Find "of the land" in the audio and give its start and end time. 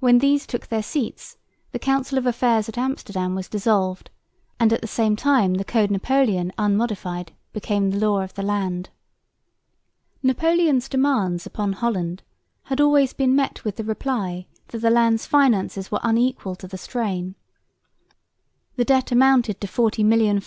8.20-8.90